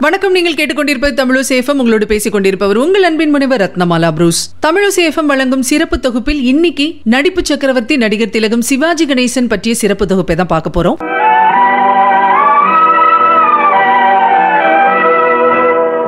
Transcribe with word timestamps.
வணக்கம் 0.00 0.32
நீங்கள் 0.32 0.54
கேட்டுக்கொண்டிருப்பது 0.58 1.14
தமிழசேஃபம் 1.20 1.78
உங்களோடு 1.78 2.06
பேசிக் 2.06 2.32
கொண்டிருப்பவர் 2.32 2.76
உங்கள் 2.76 3.02
அன்பின் 3.02 3.30
முனைவர் 3.30 3.60
ரத்னமாலா 3.60 4.12
புரூஸ். 4.12 4.56
தமிழசேஃபம் 4.66 5.26
வழங்கும் 5.26 5.62
சிறப்பு 5.62 6.00
தொகுப்பில் 6.00 6.42
இன்னைக்கு 6.42 6.94
நடிப்பு 7.04 7.40
சக்கரவர்த்தி 7.44 7.96
நடிகர் 7.96 8.30
திலகம் 8.30 8.62
சிவாஜி 8.62 9.06
கணேசன் 9.06 9.48
பற்றிய 9.48 9.74
சிறப்பு 9.74 10.06
தொகுப்பை 10.06 10.36
தான் 10.36 10.52
பார்க்க 10.54 10.82
போறோம். 10.82 10.96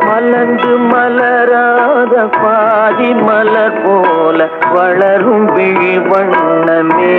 மலர்ந்து 0.06 0.76
மலராத 0.92 2.26
பாதி 2.42 3.10
மலர் 3.28 3.82
போல 3.82 4.48
வளரும் 4.74 5.54
விழி 5.54 5.98
வண்ணமே. 5.98 7.16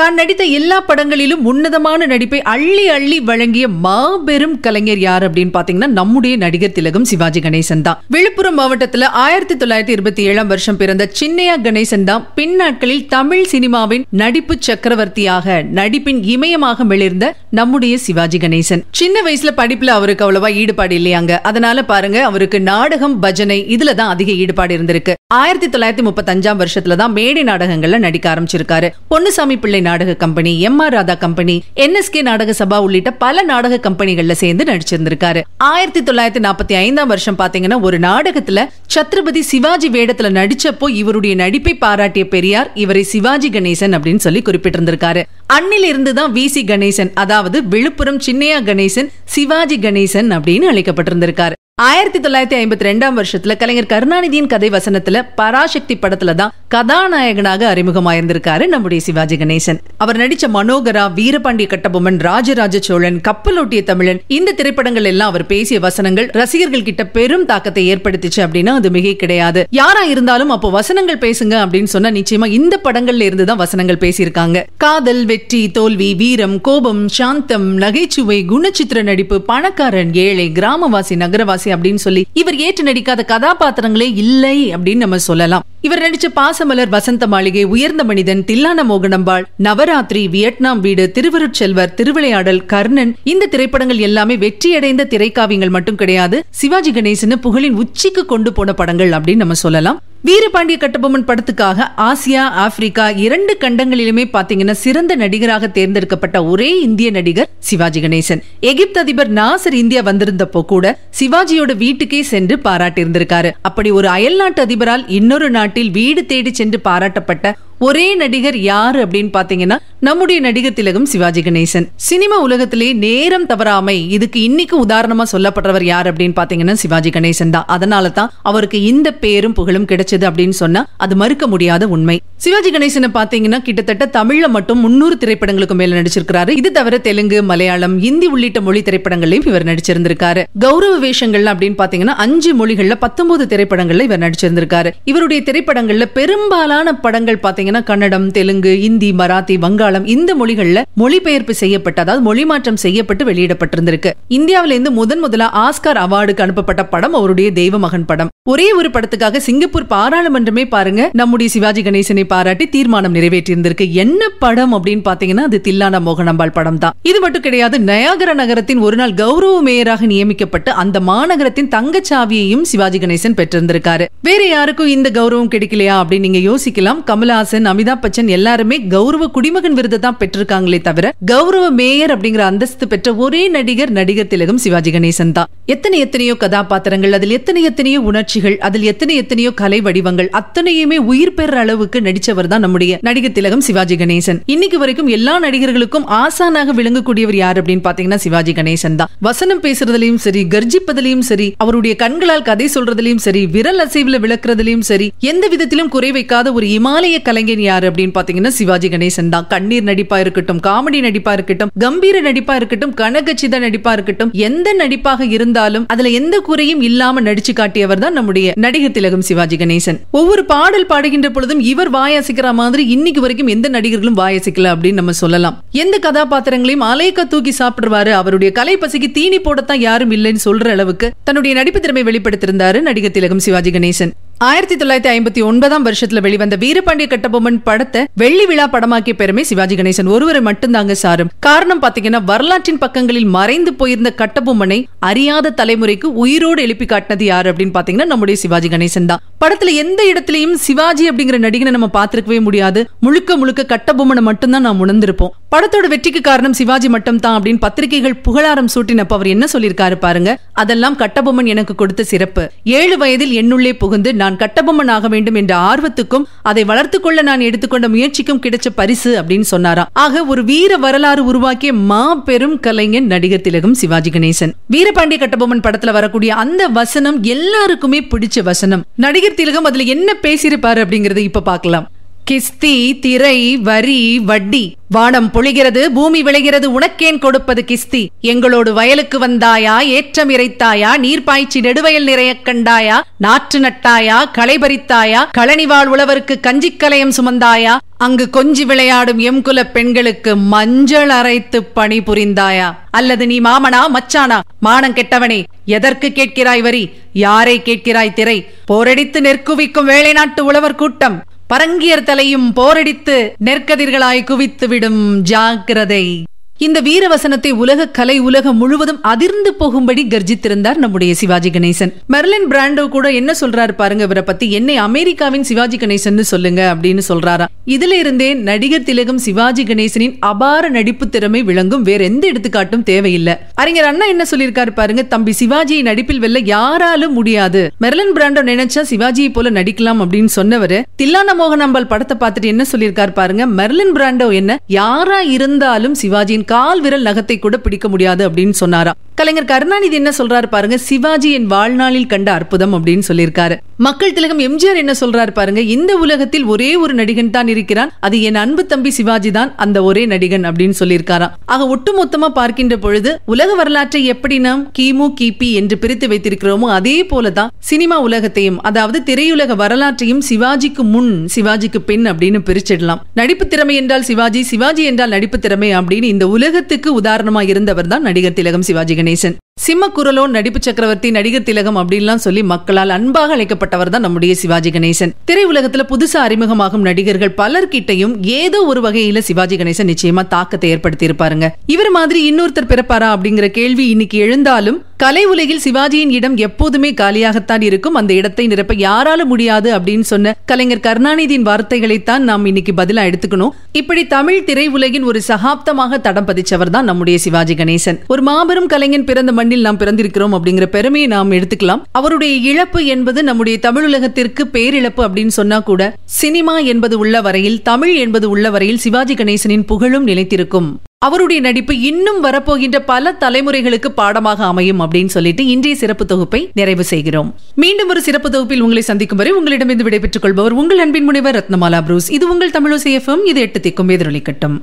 தான் 0.00 0.16
நடித்த 0.18 0.44
எல்லா 0.56 0.80
படங்களிலும் 0.88 1.44
உன்னதமான 1.50 2.06
நடிப்பை 2.06 2.38
அள்ளி 2.52 2.82
அள்ளி 2.94 3.18
வழங்கிய 3.28 3.68
மாபெரும் 3.68 4.60
கலைஞர் 4.60 5.00
யார் 5.04 5.24
அப்படின்னு 5.26 5.52
பாத்தீங்கன்னா 5.56 5.88
நம்முடைய 5.98 6.36
நடிகர் 6.36 6.74
திலகம் 6.78 7.06
சிவாஜி 7.10 7.40
கணேசன் 7.40 7.84
தான். 7.86 7.98
விழுப்புரம் 8.14 8.58
மாவட்டத்துல 8.58 9.08
ஆயிரத்தி 9.24 9.54
தொள்ளாயிரத்தி 9.54 9.94
இருபத்தி 9.96 10.22
ஏழாம் 10.22 10.46
வருஷம் 10.46 10.76
பிறந்த 10.76 11.10
சின்னையா 11.20 11.54
கணேசன் 11.66 12.04
தான் 12.04 12.26
பின்னாட்களில் 12.34 13.06
தமிழ் 13.06 13.46
சினிமாவின் 13.52 14.04
நடிப்பு 14.22 14.56
சக்கரவர்த்தியாக 14.68 15.62
நடிப்பின் 15.78 16.20
இமயமாக 16.34 16.84
மிளிர்ந்த 16.84 17.34
நம்முடைய 17.50 17.98
சிவாஜி 17.98 18.38
கணேசன். 18.38 18.84
சின்ன 18.90 19.22
வயசுல 19.28 19.52
படிப்புல 19.62 19.96
அவருக்கு 19.98 20.24
அவ்வளவா 20.26 20.52
ஈடுபாடு 20.54 20.96
இல்லையாங்க. 21.00 21.40
அதனால 21.42 21.84
பாருங்க 21.84 22.24
அவருக்கு 22.24 22.60
நாடகம் 22.60 23.18
பஜனை 23.20 23.58
இதுல 23.76 23.94
தான் 23.94 24.08
அதிக 24.08 24.32
ஈடுபாடு 24.32 24.78
இருந்திருக்கு. 24.78 25.14
ஆயிரத்தி 25.34 25.68
தொள்ளாயிரத்தி 25.68 26.02
முப்பத்தி 26.02 26.32
அஞ்சாம் 26.32 26.60
வருஷத்துல 26.62 26.96
தான் 26.96 27.12
மேடை 27.12 27.42
நாடகங்கள்ல 27.44 27.98
நடிக்க 27.98 28.26
ஆரம்பிச்சிருக்காரு. 28.34 28.88
பொன்னுசாமி 29.08 29.56
பிள்ளை 29.56 29.80
நாடக 29.88 30.16
company 30.22 30.52
M 30.68 30.80
R 30.86 30.94
Radha 30.96 31.14
company 31.24 31.56
NSK 31.84 32.22
நாடக 32.28 32.54
சபா 32.60 32.78
உள்ளிட்ட 32.86 33.10
பல 33.24 33.42
நாடக 33.52 33.80
கம்பெனிகள்ல 33.88 34.36
சேர்ந்து 34.42 34.66
நடிச்சிருந்திருக்காரு. 34.70 35.42
ஆயிரத்தி 35.72 36.02
தொள்ளாயிரத்தி 36.08 36.42
நாற்பத்தி 36.46 36.76
ஐந்தாம் 36.84 37.10
வருஷம் 37.12 37.38
பாத்தீங்கன்னா 37.38 37.78
ஒரு 37.88 37.98
நாடகத்துல 38.08 38.62
சத்ரபதி 38.94 39.42
சிவாஜி 39.52 39.90
வேடத்துல 39.96 40.30
நடிச்சப்போ 40.38 40.88
இவருடைய 41.00 41.34
நடிப்பை 41.42 41.74
பாராட்டிய 41.84 42.26
பெரியார் 42.34 42.70
இவரை 42.84 43.02
சிவாஜி 43.12 43.50
கணேசன் 43.50 43.96
அப்படின்னு 43.96 44.24
சொல்லி 44.26 44.42
குறிப்பிட்டிருந்திருக்காரு. 44.46 45.22
அன்னில் 45.56 45.88
இருந்துதான் 45.92 46.32
வி 46.36 46.46
சி 46.54 46.62
கணேசன் 46.70 47.12
அதாவது 47.24 47.58
விழுப்புரம் 47.74 48.22
சின்னையா 48.26 48.58
கணேசன் 48.70 49.10
சிவாஜி 49.34 49.78
கணேசன் 49.78 50.30
அப்படின்னு 50.38 50.66
அழைக்கப்பட்டிருந்திருக்காரு. 50.72 51.54
ஆயிரத்தி 51.82 52.18
தொள்ளாயிரத்தி 52.18 52.56
ஐம்பத்தி 52.60 52.86
ரெண்டாம் 52.88 53.16
வருஷத்துல 53.18 53.54
கலைஞர் 53.60 53.90
கருணாநிதியின் 53.90 54.50
கதை 54.52 54.68
வசனத்துல 54.76 55.16
பராசக்தி 55.40 55.94
படத்துல 56.02 56.34
தான் 56.34 56.52
கதாநாயகனாக 56.74 57.62
அறிமுகமாயிருந்திருக்காரு 57.72 58.64
நம்முடைய 58.66 59.00
சிவாஜி 59.04 59.36
கணேசன். 59.36 59.78
அவர் 59.96 60.18
நடிச்ச 60.22 60.44
மனோகரா 60.54 61.04
வீரபாண்டிய 61.18 61.66
கட்டபொம்மன் 61.72 62.18
ராஜராஜ 62.28 62.78
சோழன் 62.78 63.18
கப்பலோட்டிய 63.28 63.82
தமிழன் 63.90 64.20
இந்த 64.36 64.54
திரைப்படங்கள் 64.60 65.04
எல்லாம் 65.04 65.30
அவர் 65.32 65.46
பேசிய 65.52 65.80
வசனங்கள் 65.80 66.26
ரசிகர்கள் 66.38 66.84
கிட்ட 66.88 67.04
பெரும் 67.16 67.44
தாக்கத்தை 67.50 67.84
ஏற்படுத்திச்சு 67.92 68.40
அப்படின்னா 68.46 68.72
அது 68.80 68.90
மிகை 68.96 69.14
கிடையாது. 69.16 69.62
யாரா 69.80 70.02
இருந்தாலும் 70.12 70.50
அப்போ 70.56 70.70
வசனங்கள் 70.70 71.20
பேசுங்க 71.26 71.54
அப்படின்னு 71.64 71.92
சொன்னா 71.94 72.12
நிச்சயமா 72.18 72.48
இந்த 72.58 72.80
படங்கள்ல 72.86 73.28
இருந்து 73.28 73.46
தான் 73.50 73.62
வசனங்கள் 73.64 74.02
பேசியிருக்காங்க. 74.04 74.64
காதல் 74.76 75.22
வெற்றி 75.32 75.62
தோல்வி 75.78 76.10
வீரம் 76.22 76.58
கோபம் 76.60 77.04
சாந்தம் 77.18 77.68
நகைச்சுவை 77.84 78.40
குணச்சித்திர 78.52 79.02
நடிப்பு 79.10 79.38
பணக்காரன் 79.52 80.12
ஏழை 80.26 80.48
கிராமவாசி 80.58 81.16
நகரவாசி 81.24 81.70
அப்படின்னு 81.76 82.04
சொல்லி 82.08 82.24
இவர் 82.42 82.60
ஏற்று 82.66 82.84
நடிக்காத 82.90 83.24
கதாபாத்திரங்களே 83.34 84.10
இல்லை 84.26 84.58
அப்படின்னு 84.74 85.04
நம்ம 85.06 85.18
சொல்லலாம். 85.30 85.65
இவர் 85.86 86.02
நடிச்ச 86.04 86.26
பாசமலர் 86.38 86.92
வசந்த 86.94 87.24
மாளிகை 87.26 87.64
உயர்ந்த 87.74 88.02
மனிதன் 88.04 88.42
தில்லான 88.50 88.84
மோகனம்பாள் 88.90 89.44
நவராத்திரி 89.66 90.22
வியட்நாம் 90.34 90.80
வீடு 90.80 91.04
திருவருட்செல்வர் 91.16 91.94
திருவிளையாடல் 91.98 92.62
கர்ணன் 92.66 93.12
இந்த 93.32 93.50
திரைப்படங்கள் 93.54 94.04
எல்லாமே 94.08 94.36
வெற்றியடைந்த 94.44 95.08
திரைக்காவியங்கள் 95.12 95.74
மட்டும் 95.76 96.00
கிடையாது 96.02 96.38
சிவாஜி 96.60 96.92
கணேசன் 96.92 97.42
புகழின் 97.46 97.78
உச்சிக்கு 97.82 98.24
கொண்டு 98.26 98.52
போன 98.52 98.72
படங்கள் 98.72 99.14
அப்படின்னு 99.18 99.44
நம்ம 99.44 99.58
சொல்லலாம். 99.64 100.00
வீரபாண்டிய 100.26 100.76
கட்டபொம்மன் 100.82 101.24
படத்துக்காக 101.26 101.86
ஆசியா 101.96 102.44
ஆப்பிரிக்கா 102.62 103.04
இரண்டு 103.24 103.56
கண்டங்களிலுமே 103.60 104.24
பாத்தீங்கன்னா 104.32 104.74
சிறந்த 104.84 105.16
நடிகராக 105.16 105.68
தேர்ந்தெடுக்கப்பட்ட 105.68 106.36
ஒரே 106.44 106.80
இந்திய 106.80 107.10
நடிகர் 107.10 107.48
சிவாஜி 107.58 108.00
கணேசன். 108.00 108.40
எகிப்து 108.60 109.00
அதிபர் 109.00 109.30
நாசர் 109.32 109.72
இந்தியா 109.72 110.02
வந்திருந்தப்போ 110.02 110.62
கூட 110.64 110.98
சிவாஜியோட 111.20 111.76
வீட்டுக்கே 111.76 112.22
சென்று 112.22 112.58
பாராட்டி 112.58 113.02
இருந்திருக்காரு 113.04 113.52
அப்படி 113.62 113.90
ஒரு 113.90 114.08
அயல்நாட்டு 114.08 114.62
அதிபரால் 114.62 115.04
இன்னொரு 115.08 115.50
நாட்டில் 115.50 115.90
வீடு 115.90 116.26
தேடி 116.26 116.52
சென்று 116.52 116.80
பாராட்டப்பட்ட 116.84 117.54
ஒரே 117.78 118.14
நடிகர் 118.14 118.56
யாரு 118.56 119.04
அப்படின்னு 119.04 119.30
பாத்தீங்கன்னா 119.32 119.76
நம்முடைய 120.00 120.40
நடிகர் 120.40 120.72
திலகம் 120.72 121.04
சிவாஜி 121.04 121.42
கணேசன். 121.42 121.86
சினிமா 121.94 122.40
உலகத்திலே 122.40 122.92
நேரம் 122.92 123.46
தவறாமை 123.46 124.08
இதுக்கு 124.08 124.42
இன்னைக்கு 124.42 124.86
உதாரணமா 124.86 125.22
சொல்லப்படுறவர் 125.32 125.82
யார் 125.82 126.12
அப்படின்னு 126.12 126.36
பாத்தீங்கன்னா 126.38 126.72
சிவாஜி 126.72 127.10
கணேசன் 127.10 127.50
தான். 127.50 127.64
அதனால 127.66 128.08
தான் 128.08 128.30
அவருக்கு 128.42 128.82
இந்த 128.82 129.12
பேரும் 129.12 129.52
புகழும் 129.52 129.84
கிடைச்சது 129.84 130.24
அப்படின்னு 130.28 130.48
சொன்னா 130.48 130.86
அது 130.96 131.16
மறுக்க 131.16 131.46
முடியாத 131.46 131.88
உண்மை. 131.88 132.20
சிவாஜி 132.36 132.70
கணேசனை 132.70 133.10
பாத்தீங்கன்னா 133.18 133.58
கிட்டத்தட்ட 133.62 134.06
தமிழ்ல 134.06 134.48
மட்டும் 134.48 134.80
முன்னூறு 134.80 135.18
திரைப்படங்களுக்கு 135.24 135.74
மேல 135.74 136.02
நடிச்சிருக்காரு 136.02 136.48
இது 136.48 136.72
தவிர 136.72 136.98
தெலுங்கு 136.98 137.42
மலையாளம் 137.42 138.02
இந்தி 138.02 138.26
உள்ளிட்ட 138.26 138.60
மொழி 138.60 138.82
திரைப்படங்களையும் 138.82 139.46
இவர் 139.46 139.64
நடிச்சிருந்திருக்காரு. 139.64 140.44
கௌரவ 140.58 140.98
வேஷங்கள்ல 141.06 141.54
அப்படின்னு 141.54 141.78
பாத்தீங்கன்னா 141.82 142.16
அஞ்சு 142.26 142.66
மொழிகள்ல 142.66 142.94
பத்தொன்பது 142.94 143.46
திரைப்படங்கள்ல 143.56 144.02
இவர் 144.02 144.24
நடிச்சிருந்திருக்காரு. 144.26 144.92
இவருடைய 145.04 145.42
திரைப்படங்கள்ல 145.44 146.04
பெரும்பாலான 146.04 146.92
படங்கள் 146.92 147.36
பாத்தீங்கன்னா 147.36 147.64
கன்னடம் 147.72 148.30
தெலுங்கு 148.30 148.80
இந்தி 148.80 149.12
மராத்தி 149.12 149.58
வங்காளம் 149.58 150.06
இந்த 150.06 150.34
மொழிகள்ல 150.34 150.82
மொழிபெயர்ப்பு 150.94 151.54
செய்யப்பட்டு 151.54 152.00
அதாவது 152.00 152.24
மொழி 152.24 152.44
மாற்றம் 152.44 152.76
செய்யப்பட்டு 152.76 153.24
வெளியிடப்பட்டிருந்திருக்கு. 153.24 154.10
இந்தியாவில 154.28 154.74
இருந்து 154.76 154.90
முதன் 154.90 155.18
முதலா 155.18 155.50
ஆஸ்கார் 155.50 155.96
அவார்டுக்கு 155.96 156.40
அனுப்பப்பட்ட 156.40 156.86
படம் 156.86 157.14
அவருடைய 157.14 157.52
தெய்வ 157.52 157.78
மகன் 157.78 158.04
படம். 158.04 158.28
ஒரே 158.48 158.72
ஒரு 158.72 158.88
படத்துக்காக 158.88 159.36
சிங்கப்பூர் 159.36 159.86
பாராளுமன்றமே 159.90 160.68
பாருங்க 160.68 161.10
நம்முடைய 161.12 161.52
சிவாஜி 161.52 161.82
கணேசனை 161.82 162.24
பாராட்டி 162.24 162.68
தீர்மானம் 162.68 163.14
நிறைவேற்றியிருந்திருக்கு. 163.14 163.90
என்ன 163.90 164.28
படம் 164.38 164.74
அப்படின்னு 164.74 165.02
பாத்தீங்கன்னா 165.08 165.44
அது 165.48 165.60
தில்லான 165.68 166.00
மோகனம்பாள் 166.00 166.52
படம் 166.52 166.78
தான். 166.78 166.94
இது 167.02 167.20
மட்டும் 167.20 167.42
கிடையாது 167.42 167.78
நயாகர 167.78 168.34
நகரத்தின் 168.34 168.78
ஒரு 168.78 168.96
நாள் 168.96 169.14
கௌரவ 169.14 169.62
மேயராக 169.62 170.06
நியமிக்கப்பட்டு 170.06 170.70
அந்த 170.70 171.00
மாநகரத்தின் 171.00 171.68
தங்கச்சாவியையும் 171.68 172.62
சிவாஜி 172.62 172.98
கணேசன் 172.98 173.36
பெற்றிருந்திருக்காரு. 173.36 174.04
வேற 174.22 174.48
யாருக்கும் 174.48 174.88
இந்த 174.88 175.10
கௌரவம் 175.10 175.50
கிடைக்கலையா 175.54 175.94
அப்படின்னு 176.02 176.20
நீங்க 176.20 176.38
யோசிக்கலாம். 176.50 177.00
கமலஹாசன் 177.10 177.55
அமிதாப் 177.64 178.02
பச்சன் 178.02 178.28
எல்லாருமே 178.28 178.76
கௌரவ 178.88 179.28
குடிமகன் 179.28 179.72
விருதை 179.72 179.98
தான் 179.98 180.16
பெற்றிருக்காங்களே 180.20 180.80
தவிர 180.80 181.14
கௌரவ 181.26 181.70
மேயர் 181.70 182.18
அப்படிங்கிற 182.18 182.38
அந்தஸ்து 182.38 182.88
பெற்ற 182.88 183.14
ஒரே 183.14 183.48
நடிகர் 183.48 183.90
நடிகர் 183.90 184.26
திலகம் 184.26 184.56
சிவாஜி 184.56 184.90
கணேசன் 184.90 185.32
தான். 185.32 185.48
எத்தனை 185.64 185.98
எத்தனையோ 185.98 186.34
கதாபாத்திரங்கள் 186.34 187.12
அதில் 187.12 187.30
எத்தனை 187.30 187.62
எத்தனையோ 187.62 188.00
உணர்ச்சிகள் 188.00 188.58
அதில் 188.58 188.82
எத்தனை 188.82 189.16
எத்தனையோ 189.16 189.50
கலை 189.50 189.80
வடிவங்கள் 189.80 190.30
அத்தனையுமே 190.32 190.96
உயிர் 190.96 191.34
பெற 191.34 191.58
அளவுக்கு 191.58 192.00
நடிச்சவர் 192.00 192.46
தான் 192.46 192.60
நம்முடைய 192.60 192.98
நடிகர் 193.02 193.32
திலகம் 193.32 193.60
சிவாஜி 193.60 193.96
கணேசன். 193.96 194.40
இன்னைக்கு 194.46 194.78
வரைக்கும் 194.78 195.06
எல்லா 195.06 195.38
நடிகர்களுக்கும் 195.38 196.06
ஆசானாக 196.06 196.74
விளங்கக்கூடியவர் 196.74 197.34
யார் 197.34 197.60
அப்படின்னு 197.62 197.86
பாத்தீங்கன்னா 197.88 198.14
சிவாஜி 198.14 198.52
கணேசன் 198.52 198.96
தான். 198.96 199.08
வசனம் 199.20 199.60
பேசுறதுலயும் 199.60 200.14
சரி 200.14 200.44
கர்ஜிப்பதிலையும் 200.44 201.24
சரி 201.30 201.54
அவருடைய 201.56 201.96
கண்களால் 201.96 202.42
கதை 202.42 202.68
சொல்றதுலயும் 202.74 203.22
சரி 203.26 203.46
விரல் 203.46 203.78
அசைவுல 203.86 204.18
விளக்குறதுலயும் 204.24 204.86
சரி 204.90 205.12
எந்த 205.20 205.48
விதத்திலும் 205.48 205.88
குறை 205.88 206.10
வைக்காத 206.10 206.52
ஒரு 206.52 206.66
இமாலய 206.68 207.16
கலைஞன் 207.46 207.66
யார் 207.70 207.84
அப்படின்னு 207.88 208.14
பாத்தீங்கன்னா 208.16 208.50
சிவாஜி 208.58 208.88
கணேசன் 208.92 209.28
தான். 209.32 209.44
கண்ணீர் 209.52 209.84
நடிப்பா 209.88 210.16
இருக்கட்டும் 210.22 210.60
காமெடி 210.66 210.98
நடிப்பா 211.06 211.32
இருக்கட்டும் 211.36 211.70
கம்பீர 211.84 212.20
நடிப்பா 212.26 212.54
இருக்கட்டும் 212.60 212.92
கனகச்சித 213.00 213.60
நடிப்பா 213.64 213.92
இருக்கட்டும் 213.96 214.30
எந்த 214.48 214.68
நடிப்பாக 214.80 215.28
இருந்தாலும் 215.36 215.84
அதுல 215.92 216.10
எந்த 216.20 216.36
குறையும் 216.48 216.82
இல்லாம 216.88 217.22
நடிச்சு 217.28 217.52
காட்டியவர் 217.60 218.02
தான் 218.04 218.16
நம்முடைய 218.18 218.54
நடிகர் 218.64 218.94
திலகம் 218.96 219.24
சிவாஜி 219.28 219.58
கணேசன். 219.62 219.98
ஒவ்வொரு 220.20 220.44
பாடல் 220.52 220.88
பாடுகின்ற 220.92 221.30
பொழுதும் 221.36 221.62
இவர் 221.72 221.90
வாயசிக்கிற 221.98 222.52
மாதிரி 222.60 222.84
இன்னைக்கு 222.96 223.22
வரைக்கும் 223.26 223.52
எந்த 223.56 223.68
நடிகர்களும் 223.76 224.18
வாயசிக்கல 224.22 224.72
அப்படின்னு 224.74 225.00
நம்ம 225.00 225.16
சொல்லலாம். 225.22 225.56
எந்த 225.84 225.98
கதாபாத்திரங்களையும் 226.08 226.86
அலைக்க 226.90 227.28
தூக்கி 227.34 227.54
சாப்பிடுவாரு 227.62 228.14
அவருடைய 228.20 228.52
கலை 228.60 228.76
பசிக்கு 228.84 229.10
தீனி 229.18 229.40
போடத்தான் 229.48 229.84
யாரும் 229.88 230.14
இல்லைன்னு 230.18 230.46
சொல்ற 230.48 230.68
அளவுக்கு 230.76 231.08
தன்னுடைய 231.28 231.54
நடிப்பு 231.60 231.80
திறமை 231.80 232.04
வெளிப்படுத்திருந்தாரு 232.10 232.80
நடிகர் 232.90 233.16
திலகம் 233.18 233.44
சிவாஜி 233.48 233.72
கணேசன். 233.78 234.14
ஆயிரத்தி 234.44 234.76
தொள்ளாயிரத்தி 234.76 235.10
ஐம்பத்தி 235.12 235.42
ஒன்பதாம் 235.48 235.84
வருஷத்துல 235.86 236.20
வெளிவந்த 236.24 236.56
வீரபாண்டிய 236.62 237.06
கட்டபொம்மன் 237.08 237.60
படத்தை 237.62 238.00
வெள்ளி 238.14 238.46
விழா 238.46 238.68
படமாக்கிய 238.68 239.12
பெருமை 239.12 239.42
சிவாஜி 239.42 239.76
கணேசன். 239.76 240.08
ஒருவரை 240.14 240.40
மட்டும்தாங்க 240.48 240.92
சாரும். 241.02 241.30
காரணம் 241.46 241.80
பாத்தீங்கன்னா 241.82 242.24
வரலாற்றின் 242.24 242.78
பக்கங்களில் 242.78 243.24
மறைந்து 243.24 243.74
போயிருந்த 243.74 244.14
கட்டபொம்மனை 244.18 244.84
அறியாத 244.98 245.54
தலைமுறைக்கு 245.60 246.04
உயிரோடு 246.24 246.62
எழுப்பி 246.62 246.84
காட்டினது 246.84 247.22
யாரு 247.22 247.52
அப்படின்னு 247.52 247.76
பாத்தீங்கன்னா 247.78 248.06
நம்முடைய 248.12 248.40
சிவாஜி 248.40 248.68
கணேசன் 248.68 249.06
தான். 249.06 249.22
படத்துல 249.44 249.72
எந்த 249.84 250.02
இடத்துலயும் 250.12 250.54
சிவாஜி 250.66 251.10
அப்படிங்கிற 251.10 251.38
நடிகனை 251.46 251.70
நம்ம 251.70 251.90
பாத்திருக்கவே 251.96 252.40
முடியாது. 252.40 252.86
முழுக்க 253.00 253.36
முழுக்க 253.36 253.66
கட்டபொம்மனை 253.72 254.20
மட்டும்தான் 254.20 254.62
நாம் 254.62 254.86
உணர்ந்திருப்போம். 254.86 255.32
படத்தோட 255.56 255.86
வெற்றிக்கு 255.88 256.20
காரணம் 256.20 256.52
சிவாஜி 256.52 256.88
மட்டும் 256.88 257.18
தான் 257.18 257.42
அப்படின்னு 257.42 257.64
பத்திரிகைகள் 257.66 258.16
புகழாரம் 258.28 258.70
சூட்டினப்ப 258.74 259.18
அவர் 259.18 259.26
என்ன 259.26 259.46
சொல்லியிருக்காரு 259.52 259.94
பாருங்க. 259.94 260.38
அதெல்லாம் 260.52 260.96
கட்டபொம்மன் 260.96 261.46
எனக்கு 261.46 261.74
கொடுத்த 261.74 262.04
சிறப்பு. 262.04 262.50
ஏழு 262.64 262.98
வயதில் 262.98 263.34
என்னுள்ளே 263.42 263.72
புகுந்து 263.72 264.24
நான் 264.26 264.40
கட்டபொம்மன் 264.42 264.92
ஆக 264.96 265.08
வேண்டும் 265.08 265.34
என்ற 265.34 265.52
ஆர்வத்துக்கும் 265.70 266.24
அதை 266.42 266.64
வளர்த்து 266.64 267.00
கொள்ள 267.00 267.22
நான் 267.22 267.46
எடுத்துக்கொண்ட 267.48 267.88
முயற்சிக்கும் 267.88 268.40
கிடைச்ச 268.42 268.68
பரிசு 268.74 269.10
அப்படின்னு 269.22 269.48
சொன்னாராம். 269.54 269.90
ஆக 269.92 270.24
ஒரு 270.24 270.44
வீர 270.44 270.72
வரலாறு 270.76 271.24
உருவாக்கிய 271.24 271.72
மாபெரும் 271.90 272.60
கலைஞன் 272.60 273.06
நடிகர் 273.06 273.44
திலகம் 273.46 273.74
சிவாஜி 273.74 274.10
கணேசன். 274.10 274.54
வீரபாண்டிய 274.70 275.18
கட்டபொம்மன் 275.20 275.64
படத்துல 275.66 275.92
வரக்கூடிய 275.92 276.34
அந்த 276.34 276.62
வசனம் 276.78 277.22
எல்லாருக்குமே 277.22 278.00
பிடிச்ச 278.12 278.42
வசனம். 278.42 278.84
நடிகர் 278.96 279.38
திலகம் 279.40 279.68
அதுல 279.70 279.82
என்ன 279.96 280.16
பேசியிருப்பாரு 280.22 280.82
அப்படிங்கறத 280.84 281.16
இப்ப 281.16 281.42
பார்க்கலாம். 281.42 281.86
கிஸ்தி 282.28 282.98
திரை 283.02 283.56
வரி 283.66 284.00
வட்டி. 284.28 284.62
வானம் 284.94 285.28
பொழிகிறது 285.34 285.82
பூமி 285.96 286.20
விளைகிறது 286.26 286.66
உனக்கேன் 286.78 287.20
கொடுப்பது 287.24 287.62
கிஸ்தி. 287.68 288.00
எங்களோடு 288.30 288.70
வயலுக்கு 288.78 289.18
வந்தாயா 289.24 289.74
ஏற்றம் 289.96 290.30
இறைத்தாயா 290.30 290.90
நீர் 291.04 291.22
பாய்ச்சி 291.28 291.60
நெடுவயல் 291.66 292.08
நிறைய 292.10 292.30
கண்டாயா 292.48 292.96
நாற்று 293.24 293.58
நட்டாயா 293.60 294.16
களை 294.38 294.56
பறித்தாயா 294.64 295.20
களனிவாழ் 295.38 295.92
உழவருக்கு 295.92 296.36
கஞ்சிக்கலயம் 296.46 297.14
சுமந்தாயா 297.18 297.76
அங்கு 298.06 298.26
கொஞ்சி 298.36 298.66
விளையாடும் 298.70 299.22
எம்குல 299.28 299.64
பெண்களுக்கு 299.76 300.36
மஞ்சள் 300.54 301.14
அரைத்து 301.18 301.60
பணி 301.78 302.00
புரிந்தாயா. 302.00 302.68
அல்லது 302.90 303.24
நீ 303.26 303.38
மாமனா 303.40 303.84
மச்சானா? 303.96 304.40
மானம் 304.60 304.98
கெட்டவனே 304.98 305.40
எதற்கு 305.76 306.10
கேட்கிறாய் 306.18 306.64
வரி? 306.68 306.84
யாரை 307.26 307.56
கேட்கிறாய் 307.64 308.16
திரை? 308.18 308.38
போரடித்து 308.66 309.20
நெற்குவிக்கும் 309.20 309.90
வேலை 309.94 310.12
நாட்டு 310.12 310.44
உழவர் 310.44 310.80
கூட்டம். 310.82 311.16
பரங்கியர் 311.48 312.02
தலையும் 312.02 312.52
போரடித்து 312.52 313.34
நெற்கதிர்களாய் 313.44 314.24
குவித்துவிடும் 314.24 315.20
ஜாக்கிரதை. 315.20 316.24
இந்த 316.58 316.80
வீரவசனத்தை 316.80 317.50
உலக 317.52 317.88
கலை 317.88 318.18
உலகம் 318.18 318.56
முழுவதும் 318.56 318.98
அதிர்ந்து 319.02 319.54
போகும்படி 319.54 320.06
கர்ஜித்திருந்தார் 320.06 320.76
நம்முடைய 320.76 321.14
சிவாஜி 321.14 321.50
கணேசன். 321.50 321.92
மெர்லின் 322.12 322.46
பிராண்டோ 322.50 322.88
கூட 322.88 323.12
என்ன 323.12 323.34
சொல்றாரு 323.40 323.72
பாருங்க 323.72 324.04
இவரை 324.04 324.22
பத்தி 324.22 324.50
என்னை 324.50 324.76
அமெரிக்காவின் 324.76 325.42
சிவாஜி 325.42 325.76
கணேசன் 325.76 326.20
சொல்லுங்க 326.20 326.74
அப்படின்னு 326.74 327.02
சொல்றாரா 327.08 327.46
இதுல 327.66 327.92
இருந்தே 327.92 328.34
நடிகர் 328.34 328.82
திலகம் 328.82 329.18
சிவாஜி 329.18 329.62
கணேசனின் 329.62 330.16
அபார 330.20 330.68
நடிப்பு 330.68 331.08
திறமை 331.08 331.42
விளங்கும் 331.42 331.82
வேற 331.82 332.04
எந்த 332.04 332.26
எடுத்துக்காட்டும் 332.26 332.82
தேவையில்லை. 332.82 333.34
அறிஞர் 333.54 333.84
அண்ணா 333.84 334.06
என்ன 334.06 334.24
சொல்லியிருக்காரு 334.30 334.70
பாருங்க 334.70 335.02
தம்பி 335.02 335.34
சிவாஜியை 335.40 335.82
நடிப்பில் 335.82 336.18
வெல்ல 336.18 336.38
யாராலும் 336.38 337.12
முடியாது. 337.12 337.72
மெர்லின் 337.80 338.14
பிராண்டோ 338.16 338.42
நினைச்சா 338.42 338.84
சிவாஜியை 338.90 339.32
போல 339.32 339.50
நடிக்கலாம் 339.50 340.02
அப்படின்னு 340.04 340.32
சொன்னவரு 340.36 340.82
தில்லான 341.02 341.34
மோகன் 341.34 341.60
அம்பாள் 341.60 341.86
படத்தை 341.86 342.16
பார்த்துட்டு 342.20 342.52
என்ன 342.54 342.64
சொல்லியிருக்காரு 342.72 343.10
பாருங்க 343.10 343.46
மெர்லின் 343.46 343.94
பிராண்டோ 343.98 344.32
என்ன 344.32 344.58
யாரா 344.66 345.20
இருந்தாலும் 345.20 345.94
சிவாஜியின் 346.02 346.44
கால் 346.52 346.80
விரல் 346.84 347.06
நகத்தை 347.08 347.36
கூட 347.38 347.56
பிடிக்க 347.64 347.86
முடியாது 347.88 348.22
அப்படின்னு 348.28 348.56
சொன்னாரா. 348.62 348.92
கலைஞர் 349.20 349.50
கருணாநிதி 349.50 349.96
என்ன 350.00 350.10
சொல்றாரு 350.18 350.48
பாருங்க 350.54 350.76
சிவாஜி 350.86 351.28
என் 351.36 351.46
வாழ்நாளில் 351.52 352.10
கண்ட 352.10 352.28
அற்புதம் 352.38 352.74
அப்படின்னு 352.76 353.04
சொல்லியிருக்காரு. 353.08 353.54
மக்கள் 353.86 354.14
திலகம் 354.16 354.42
எம்ஜிஆர் 354.46 354.80
என்ன 354.80 354.92
சொல்றாரு 355.00 355.32
பாருங்க 355.38 355.60
இந்த 355.74 355.92
உலகத்தில் 356.04 356.44
ஒரே 356.52 356.68
ஒரு 356.82 356.92
நடிகன் 356.94 357.32
தான் 357.36 357.48
இருக்கிறான் 357.54 357.90
அது 358.06 358.16
என் 358.28 358.38
அன்பு 358.42 358.62
தம்பி 358.72 358.90
சிவாஜி 358.98 359.30
தான் 359.30 359.50
அந்த 359.64 359.78
ஒரே 359.88 360.02
நடிகன் 360.12 360.44
அப்படின்னு 360.48 360.76
சொல்லியிருக்காராம். 360.80 361.32
ஆக 361.54 361.66
ஒட்டுமொத்தமா 361.74 362.28
பார்க்கின்ற 362.40 362.76
பொழுது 362.84 363.12
உலக 363.34 363.54
வரலாற்றை 363.60 364.02
எப்படி 364.14 364.38
நாம் 364.46 364.62
கிமு 364.78 365.08
கிபி 365.20 365.50
என்று 365.60 365.78
பிரித்து 365.84 366.08
வைத்திருக்கிறோமோ 366.12 366.68
அதே 366.78 366.96
போலதான் 367.12 367.52
சினிமா 367.70 367.98
உலகத்தையும் 368.08 368.60
அதாவது 368.70 369.00
திரையுலக 369.08 369.56
வரலாற்றையும் 369.62 370.22
சிவாஜிக்கு 370.30 370.84
முன் 370.94 371.12
சிவாஜிக்கு 371.36 371.82
பின் 371.90 372.06
அப்படின்னு 372.12 372.42
பிரிச்சிடலாம். 372.50 373.02
நடிப்பு 373.20 373.46
திறமை 373.54 373.76
என்றால் 373.82 374.06
சிவாஜி 374.10 374.42
சிவாஜி 374.52 374.84
என்றால் 374.92 375.14
நடிப்பு 375.16 375.38
திறமை 375.38 375.70
அப்படின்னு 375.80 376.12
இந்த 376.14 376.24
உலகத்துக்கு 376.36 376.90
உதாரணமா 377.00 377.42
இருந்தவர் 377.52 377.90
தான் 377.92 378.06
நடிகர் 378.06 378.38
திலகம் 378.38 378.64
சிவாஜி 378.68 378.94
கணேசன். 378.94 379.36
சிம்மக்குரலோ 379.64 380.22
நடிப்பு 380.34 380.58
சக்கரவர்த்தி 380.64 381.08
நடிகர் 381.16 381.44
திலகம் 381.46 381.78
அப்படின்லாம் 381.80 382.20
சொல்லி 382.24 382.42
மக்களால் 382.50 382.92
அன்பாக 382.96 383.36
அழைக்கப்பட்டவர் 383.36 383.90
தான் 383.94 384.04
நம்முடைய 384.06 384.32
சிவாஜி 384.40 384.70
கணேசன். 384.70 385.12
திரையுலகத்துல 385.28 385.84
புதுசா 385.92 386.20
அறிமுகமாகும் 386.26 386.84
நடிகர்கள் 386.88 387.32
பலர்கிட்டையும் 387.40 388.14
ஏதோ 388.40 388.58
ஒரு 388.70 388.80
வகையில 388.86 389.22
சிவாஜி 389.28 389.56
கணேசன் 389.60 389.90
நிச்சயமா 389.92 390.24
தாக்கத்தை 390.34 390.70
ஏற்படுத்தி 390.74 391.08
இருப்பாருங்க 391.08 391.48
இவர் 391.74 391.90
மாதிரி 391.98 392.20
இன்னொருத்தர் 392.30 392.70
பிறப்பாரா 392.72 393.08
அப்படிங்கிற 393.14 393.48
கேள்வி 393.60 393.86
இன்னைக்கு 393.94 394.18
எழுந்தாலும் 394.26 394.78
கலை 395.02 395.22
உலகில் 395.30 395.62
சிவாஜியின் 395.64 396.12
இடம் 396.18 396.36
எப்போதுமே 396.44 396.90
காலியாகத்தான் 397.00 397.64
இருக்கும். 397.68 397.96
அந்த 398.00 398.12
இடத்தை 398.18 398.44
நிரப்ப 398.52 398.74
யாரால 398.84 399.24
முடியாது 399.32 399.68
அப்படின்னு 399.78 400.06
சொன்ன 400.10 400.32
கலைஞர் 400.50 400.82
கருணாநிதியின் 400.86 401.44
வார்த்தைகளைத்தான் 401.48 402.22
நாம் 402.28 402.46
இன்னைக்கு 402.50 402.72
பதிலா 402.78 403.02
எடுத்துக்கணும். 403.08 403.52
இப்படி 403.80 404.02
தமிழ் 404.14 404.46
திரையுலகின் 404.48 405.08
ஒரு 405.10 405.20
சகாப்தமாக 405.28 406.00
தடம் 406.06 406.28
பதிச்சவர் 406.30 406.72
தான் 406.76 406.88
நம்முடைய 406.90 407.18
சிவாஜி 407.26 407.56
கணேசன். 407.60 407.98
ஒரு 408.14 408.24
மாபெரும் 408.28 408.70
கலைஞன் 408.74 409.06
பிறந்த 409.10 409.34
மண்ணில் 409.46 409.66
நாம் 409.66 409.80
பிறந்திருக்கிறோம் 409.80 410.34
அப்படிங்கிற 410.36 410.66
பெருமையை 410.76 411.08
நாம் 411.14 411.34
எடுத்துக்கலாம். 411.36 411.82
அவருடைய 411.98 412.34
இழப்பு 412.50 412.80
என்பது 412.94 413.22
நம்முடைய 413.28 413.56
தமிழுலகத்திற்கு 413.66 414.42
பேரிழப்பு 414.54 415.02
அப்படின்னு 415.06 415.34
சொன்னா 415.40 415.58
கூட 415.68 415.82
சினிமா 416.20 416.54
என்பது 416.72 416.94
உள்ள 417.02 417.20
வரையில் 417.26 417.62
தமிழ் 417.68 417.94
என்பது 418.04 418.26
உள்ள 418.34 418.50
வரையில் 418.54 418.82
சிவாஜி 418.84 419.14
கணேசனின் 419.14 419.66
புகழும் 419.70 420.06
நிலைத்திருக்கும். 420.06 420.68
அவருடைய 421.06 421.40
நடிப்பு 421.46 421.72
இன்னும் 421.90 422.20
வரப்போகின்ற 422.24 422.78
பல 422.92 423.12
தலைமுறைகளுக்கு 423.22 423.88
பாடமாக 424.00 424.44
அமையும் 424.44 424.80
அப்படின்னு 424.84 425.14
சொல்லிட்டு 425.16 425.42
இன்றைய 425.54 425.76
சிறப்பு 425.82 426.06
தொகுப்பை 426.06 426.40
நிறைவு 426.60 426.84
செய்கிறோம். 426.92 427.30
மீண்டும் 427.54 427.88
ஒரு 427.88 428.02
சிறப்பு 428.08 428.30
தொகுப்பில் 428.30 428.64
உங்களை 428.66 428.82
சந்திக்கும் 428.90 429.20
வரை 429.22 429.32
உங்களிடமிருந்து 429.32 429.88
விடைபெற்றுக் 429.88 430.24
கொள்பவர் 430.26 430.58
உங்கள் 430.62 430.78
அன்பின் 430.78 431.04
முனைவர் 431.04 431.38
ரத்னமாலா 431.38 431.82
புரூஸ். 431.82 432.10
இது 432.18 432.26
உங்கள் 432.32 432.54
தமிழோ 432.58 432.78
சேஃபம் 432.88 433.24
இது 433.32 433.40
எட்டு 433.46 433.60
திக்கும் 433.66 433.94
எதிரொலிக்கட்டும். 433.96 434.58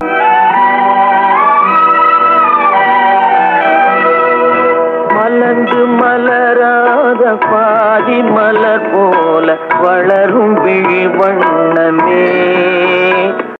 விழி 10.74 11.00
வண்ண 11.18 11.53